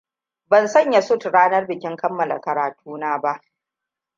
Ban 0.45 0.67
sanya 0.67 1.01
sut 1.01 1.23
ranar 1.25 1.67
bikin 1.67 1.95
kammala 1.97 2.41
karatuna 2.41 3.19
ba. 3.21 3.41